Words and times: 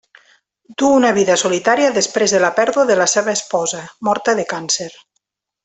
Duu 0.81 0.95
una 0.99 1.11
vida 1.17 1.35
solitària 1.41 1.91
després 1.99 2.35
de 2.37 2.41
la 2.45 2.51
pèrdua 2.61 2.87
de 2.93 2.97
la 3.03 3.07
seva 3.15 3.37
esposa, 3.41 3.83
morta 4.11 4.37
de 4.43 4.51
càncer. 4.57 4.93